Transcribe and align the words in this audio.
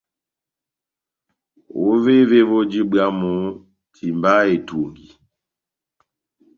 Ovévé 1.91 2.39
voji 2.49 2.81
bwámu, 2.91 3.31
timbaha 3.93 4.43
etungi. 4.55 5.07